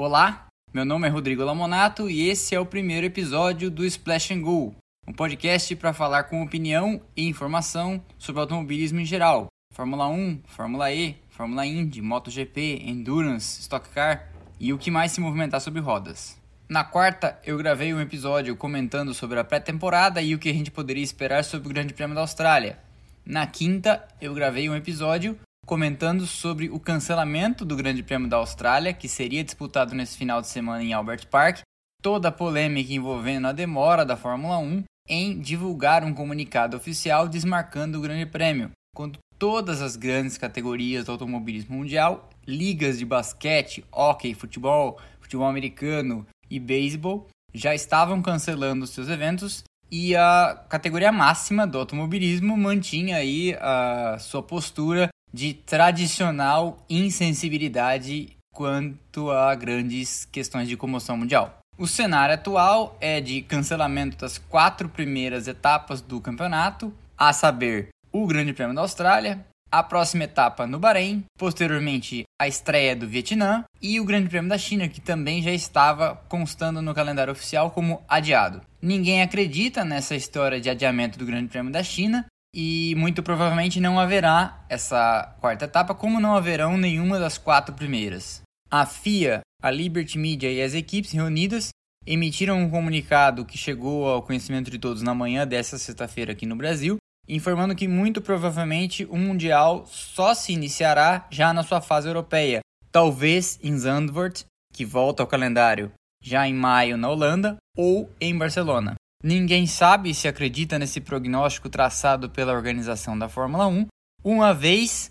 [0.00, 4.42] Olá, meu nome é Rodrigo Lamonato e esse é o primeiro episódio do Splash and
[4.42, 4.72] Go,
[5.08, 10.92] um podcast para falar com opinião e informação sobre automobilismo em geral, Fórmula 1, Fórmula
[10.92, 14.28] E, Fórmula Indy, MotoGP, Endurance, Stock Car
[14.60, 16.40] e o que mais se movimentar sobre rodas.
[16.68, 20.70] Na quarta, eu gravei um episódio comentando sobre a pré-temporada e o que a gente
[20.70, 22.78] poderia esperar sobre o Grande Prêmio da Austrália.
[23.26, 25.36] Na quinta, eu gravei um episódio
[25.68, 30.48] comentando sobre o cancelamento do Grande Prêmio da Austrália, que seria disputado nesse final de
[30.48, 31.60] semana em Albert Park,
[32.02, 37.98] toda a polêmica envolvendo a demora da Fórmula 1 em divulgar um comunicado oficial desmarcando
[37.98, 44.32] o Grande Prêmio, quando todas as grandes categorias do automobilismo mundial, ligas de basquete, hóquei,
[44.32, 51.78] futebol, futebol americano e beisebol já estavam cancelando seus eventos e a categoria máxima do
[51.78, 61.16] automobilismo mantinha aí a sua postura de tradicional insensibilidade quanto a grandes questões de comoção
[61.16, 61.58] mundial.
[61.78, 68.26] O cenário atual é de cancelamento das quatro primeiras etapas do campeonato, a saber, o
[68.26, 74.00] Grande Prêmio da Austrália, a próxima etapa no Bahrein, posteriormente a estreia do Vietnã e
[74.00, 78.62] o Grande Prêmio da China, que também já estava constando no calendário oficial como adiado.
[78.80, 83.98] Ninguém acredita nessa história de adiamento do Grande Prêmio da China, e muito provavelmente não
[83.98, 88.42] haverá essa quarta etapa, como não haverão nenhuma das quatro primeiras.
[88.70, 91.70] A FIA, a Liberty Media e as equipes reunidas
[92.06, 96.56] emitiram um comunicado que chegou ao conhecimento de todos na manhã dessa sexta-feira aqui no
[96.56, 96.96] Brasil,
[97.28, 103.58] informando que muito provavelmente o Mundial só se iniciará já na sua fase europeia, talvez
[103.62, 108.94] em Zandvoort, que volta ao calendário já em maio na Holanda, ou em Barcelona.
[109.22, 113.86] Ninguém sabe se acredita nesse prognóstico traçado pela organização da Fórmula 1,
[114.22, 115.10] uma vez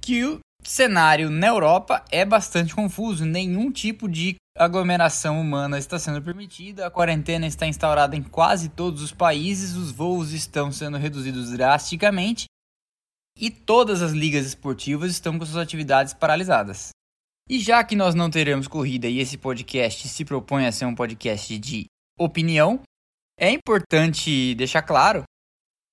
[0.00, 6.22] que o cenário na Europa é bastante confuso, nenhum tipo de aglomeração humana está sendo
[6.22, 11.50] permitida, a quarentena está instaurada em quase todos os países, os voos estão sendo reduzidos
[11.50, 12.44] drasticamente.
[13.36, 16.90] E todas as ligas esportivas estão com suas atividades paralisadas.
[17.48, 20.94] E já que nós não teremos corrida e esse podcast se propõe a ser um
[20.94, 21.86] podcast de
[22.18, 22.80] opinião,
[23.38, 25.22] é importante deixar claro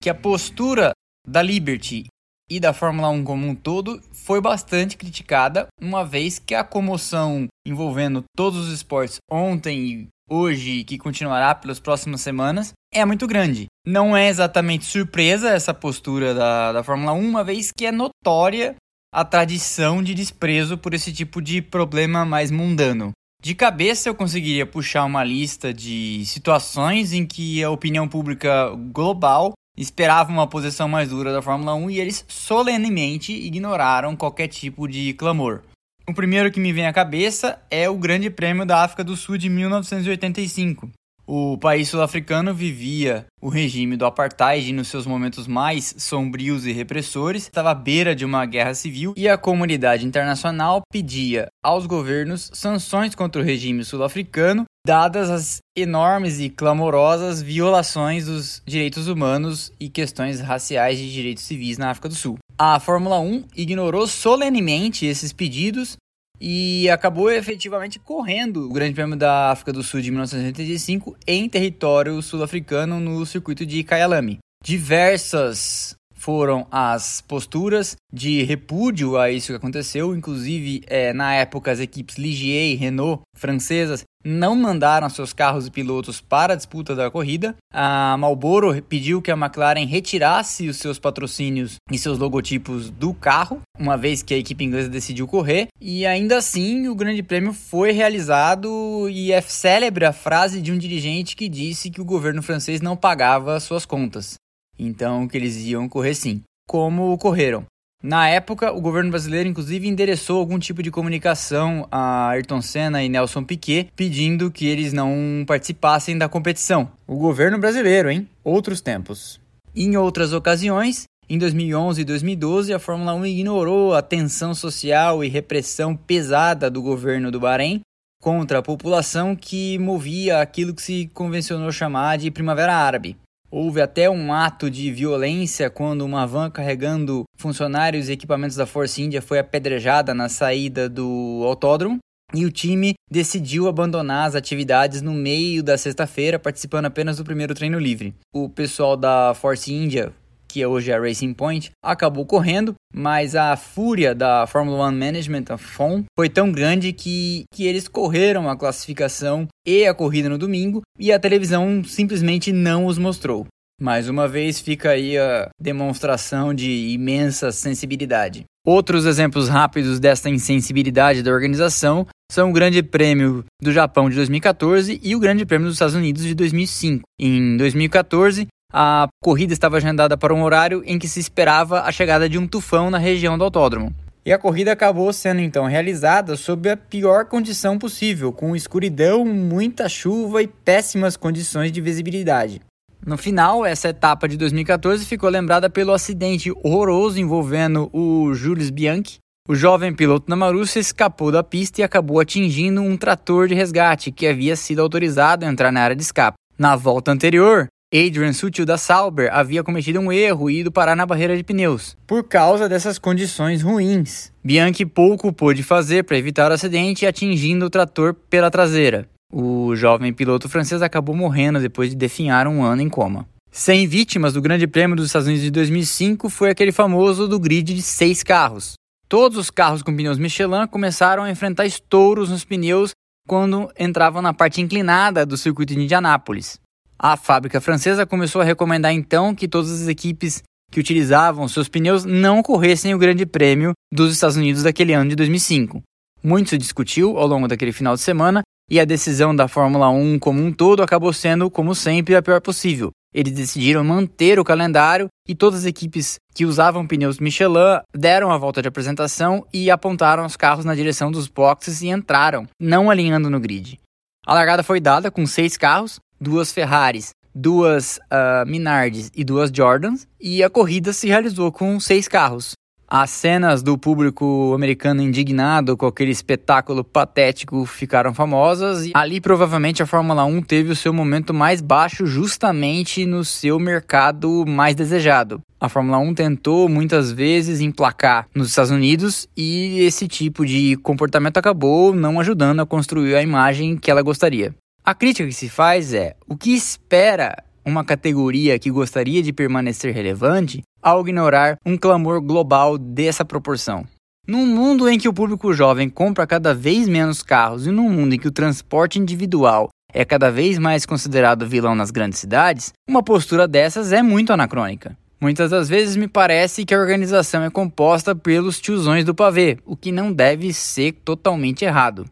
[0.02, 0.92] que a postura
[1.28, 2.06] da Liberty
[2.50, 7.48] e da Fórmula 1 como um todo foi bastante criticada, uma vez que a comoção
[7.66, 13.68] envolvendo todos os esportes ontem e hoje, que continuará pelas próximas semanas, é muito grande.
[13.86, 18.76] Não é exatamente surpresa essa postura da, da Fórmula 1, uma vez que é notória
[19.14, 23.12] a tradição de desprezo por esse tipo de problema mais mundano.
[23.42, 29.54] De cabeça eu conseguiria puxar uma lista de situações em que a opinião pública global
[29.76, 35.14] esperava uma posição mais dura da Fórmula 1 e eles solenemente ignoraram qualquer tipo de
[35.14, 35.64] clamor.
[36.08, 39.40] O primeiro que me vem à cabeça é o Grande Prêmio da África do Sul
[39.40, 40.92] de 1985,
[41.34, 47.44] o país sul-africano vivia o regime do apartheid nos seus momentos mais sombrios e repressores,
[47.44, 53.16] estava à beira de uma guerra civil e a comunidade internacional pedia aos governos sanções
[53.16, 60.42] contra o regime sul-africano, dadas as enormes e clamorosas violações dos direitos humanos e questões
[60.42, 62.38] raciais de direitos civis na África do Sul.
[62.58, 65.96] A Fórmula 1 ignorou solenemente esses pedidos
[66.42, 72.20] e acabou efetivamente correndo o Grande Prêmio da África do Sul de 1985 em território
[72.20, 74.40] sul-africano no circuito de Kyalami.
[74.64, 81.80] Diversas foram as posturas de repúdio a isso que aconteceu, inclusive é, na época as
[81.80, 87.10] equipes Ligier e Renault francesas não mandaram seus carros e pilotos para a disputa da
[87.10, 87.56] corrida.
[87.74, 93.62] A Marlboro pediu que a McLaren retirasse os seus patrocínios e seus logotipos do carro,
[93.80, 95.68] uma vez que a equipe inglesa decidiu correr.
[95.80, 100.78] E ainda assim, o Grande Prêmio foi realizado e é célebre a frase de um
[100.78, 104.36] dirigente que disse que o governo francês não pagava suas contas.
[104.84, 106.42] Então, que eles iam correr sim.
[106.68, 107.66] Como correram?
[108.04, 113.08] Na época, o governo brasileiro inclusive endereçou algum tipo de comunicação a Ayrton Senna e
[113.08, 116.90] Nelson Piquet, pedindo que eles não participassem da competição.
[117.06, 118.28] O governo brasileiro, hein?
[118.44, 119.40] Outros tempos.
[119.76, 125.30] Em outras ocasiões, em 2011 e 2012, a Fórmula 1 ignorou a tensão social e
[125.30, 127.82] repressão pesada do governo do Bahrein
[128.20, 133.16] contra a população que movia aquilo que se convencionou chamar de Primavera Árabe.
[133.52, 139.02] Houve até um ato de violência quando uma van carregando funcionários e equipamentos da Força
[139.02, 142.00] Índia foi apedrejada na saída do autódromo.
[142.34, 147.54] E o time decidiu abandonar as atividades no meio da sexta-feira, participando apenas do primeiro
[147.54, 148.16] treino livre.
[148.34, 150.14] O pessoal da Force India,
[150.48, 155.46] que hoje é a Racing Point, acabou correndo mas a fúria da Formula One Management,
[155.50, 160.38] a FOM, foi tão grande que, que eles correram a classificação e a corrida no
[160.38, 163.48] domingo e a televisão simplesmente não os mostrou.
[163.82, 168.44] Mais uma vez fica aí a demonstração de imensa sensibilidade.
[168.64, 175.02] Outros exemplos rápidos desta insensibilidade da organização são o Grande Prêmio do Japão de 2014
[175.04, 177.02] e o Grande Prêmio dos Estados Unidos de 2005.
[177.20, 182.30] Em 2014, a corrida estava agendada para um horário em que se esperava a chegada
[182.30, 183.94] de um tufão na região do autódromo.
[184.24, 189.90] E a corrida acabou sendo então realizada sob a pior condição possível, com escuridão, muita
[189.90, 192.62] chuva e péssimas condições de visibilidade.
[193.04, 199.18] No final, essa etapa de 2014 ficou lembrada pelo acidente horroroso envolvendo o Jules Bianchi.
[199.50, 204.12] O jovem piloto da Marussia escapou da pista e acabou atingindo um trator de resgate
[204.12, 206.38] que havia sido autorizado a entrar na área de escape.
[206.60, 211.06] Na volta anterior, Adrian Sutil da Sauber havia cometido um erro e ido parar na
[211.06, 214.32] barreira de pneus, por causa dessas condições ruins.
[214.42, 219.10] Bianchi pouco pôde fazer para evitar o acidente, atingindo o trator pela traseira.
[219.30, 223.28] O jovem piloto francês acabou morrendo depois de definhar um ano em coma.
[223.52, 227.74] Sem vítimas do Grande Prêmio dos Estados Unidos de 2005 foi aquele famoso do grid
[227.74, 228.76] de seis carros.
[229.10, 232.92] Todos os carros com pneus Michelin começaram a enfrentar estouros nos pneus
[233.28, 236.61] quando entravam na parte inclinada do circuito de Indianápolis.
[237.04, 242.06] A fábrica francesa começou a recomendar então que todas as equipes que utilizavam seus pneus
[242.06, 245.82] não corressem o Grande Prêmio dos Estados Unidos daquele ano de 2005.
[246.24, 250.20] Muito se discutiu ao longo daquele final de semana e a decisão da Fórmula 1
[250.20, 252.92] como um todo acabou sendo, como sempre, a pior possível.
[253.12, 258.38] Eles decidiram manter o calendário e todas as equipes que usavam pneus Michelin deram a
[258.38, 263.28] volta de apresentação e apontaram os carros na direção dos boxes e entraram, não alinhando
[263.28, 263.80] no grid.
[264.24, 270.08] A largada foi dada com seis carros, duas Ferraris, duas uh, Minardes e duas Jordans,
[270.22, 272.54] e a corrida se realizou com seis carros.
[272.94, 279.82] As cenas do público americano indignado com aquele espetáculo patético ficaram famosas e ali provavelmente
[279.82, 285.40] a Fórmula 1 teve o seu momento mais baixo justamente no seu mercado mais desejado.
[285.58, 291.38] A Fórmula 1 tentou muitas vezes emplacar nos Estados Unidos e esse tipo de comportamento
[291.38, 294.54] acabou não ajudando a construir a imagem que ela gostaria.
[294.92, 299.94] A crítica que se faz é: o que espera uma categoria que gostaria de permanecer
[299.94, 303.88] relevante ao ignorar um clamor global dessa proporção?
[304.28, 308.16] Num mundo em que o público jovem compra cada vez menos carros e num mundo
[308.16, 313.02] em que o transporte individual é cada vez mais considerado vilão nas grandes cidades, uma
[313.02, 314.98] postura dessas é muito anacrônica.
[315.22, 319.78] Muitas das vezes me parece que a organização é composta pelos tiozões do pavê, o
[319.78, 322.06] que não deve ser totalmente errado.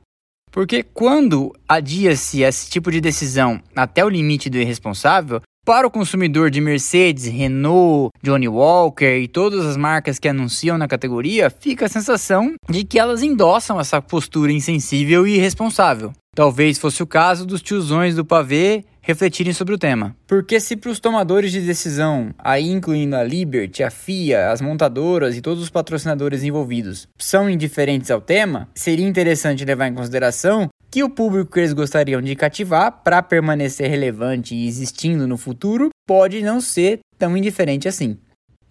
[0.51, 6.50] Porque quando adia-se esse tipo de decisão até o limite do irresponsável, para o consumidor
[6.50, 11.90] de Mercedes, Renault, Johnny Walker e todas as marcas que anunciam na categoria, fica a
[11.90, 16.12] sensação de que elas endossam essa postura insensível e irresponsável.
[16.36, 20.15] Talvez fosse o caso dos tiozões do pavê refletirem sobre o tema.
[20.27, 25.35] Porque se para os tomadores de decisão, aí incluindo a Liberty, a FIA, as montadoras
[25.35, 31.04] e todos os patrocinadores envolvidos, são indiferentes ao tema, seria interessante levar em consideração que
[31.04, 36.42] o público que eles gostariam de cativar para permanecer relevante e existindo no futuro pode
[36.42, 38.18] não ser tão indiferente assim.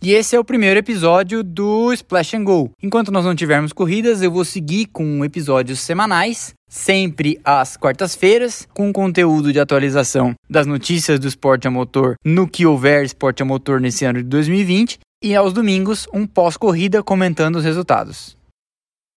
[0.00, 2.70] E esse é o primeiro episódio do Splash and Go.
[2.80, 8.92] Enquanto nós não tivermos corridas, eu vou seguir com episódios semanais, sempre às quartas-feiras, com
[8.92, 13.80] conteúdo de atualização das notícias do esporte a motor no que houver esporte a motor
[13.80, 18.37] nesse ano de 2020, e aos domingos um pós-corrida comentando os resultados.